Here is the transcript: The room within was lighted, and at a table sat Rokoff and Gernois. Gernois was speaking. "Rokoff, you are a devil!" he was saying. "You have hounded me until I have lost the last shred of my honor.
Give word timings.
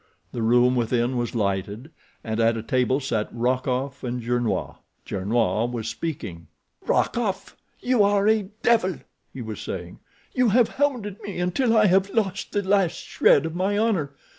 The 0.31 0.41
room 0.41 0.75
within 0.75 1.15
was 1.15 1.35
lighted, 1.35 1.91
and 2.23 2.39
at 2.39 2.57
a 2.57 2.63
table 2.63 2.99
sat 2.99 3.29
Rokoff 3.31 4.03
and 4.03 4.19
Gernois. 4.19 4.77
Gernois 5.05 5.65
was 5.71 5.87
speaking. 5.89 6.47
"Rokoff, 6.87 7.55
you 7.81 8.01
are 8.01 8.27
a 8.27 8.49
devil!" 8.63 8.95
he 9.31 9.43
was 9.43 9.59
saying. 9.61 9.99
"You 10.33 10.49
have 10.49 10.69
hounded 10.69 11.21
me 11.21 11.39
until 11.39 11.77
I 11.77 11.85
have 11.85 12.09
lost 12.15 12.51
the 12.53 12.63
last 12.67 12.95
shred 12.97 13.45
of 13.45 13.53
my 13.53 13.77
honor. 13.77 14.15